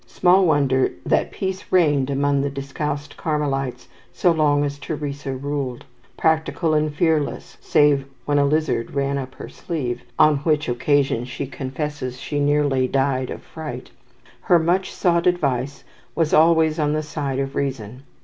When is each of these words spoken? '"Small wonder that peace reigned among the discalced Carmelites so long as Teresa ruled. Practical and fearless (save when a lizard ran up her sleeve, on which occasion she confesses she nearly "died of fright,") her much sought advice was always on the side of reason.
'"Small 0.17 0.47
wonder 0.47 0.89
that 1.05 1.29
peace 1.29 1.65
reigned 1.69 2.09
among 2.09 2.41
the 2.41 2.49
discalced 2.49 3.17
Carmelites 3.17 3.87
so 4.11 4.31
long 4.31 4.63
as 4.63 4.79
Teresa 4.79 5.33
ruled. 5.35 5.85
Practical 6.17 6.73
and 6.73 6.91
fearless 6.91 7.55
(save 7.61 8.05
when 8.25 8.39
a 8.39 8.45
lizard 8.45 8.95
ran 8.95 9.19
up 9.19 9.35
her 9.35 9.47
sleeve, 9.47 10.01
on 10.17 10.37
which 10.37 10.67
occasion 10.67 11.23
she 11.25 11.45
confesses 11.45 12.19
she 12.19 12.39
nearly 12.39 12.87
"died 12.87 13.29
of 13.29 13.43
fright,") 13.43 13.91
her 14.41 14.57
much 14.57 14.91
sought 14.91 15.27
advice 15.27 15.83
was 16.15 16.33
always 16.33 16.79
on 16.79 16.93
the 16.93 17.03
side 17.03 17.37
of 17.37 17.53
reason. 17.53 18.01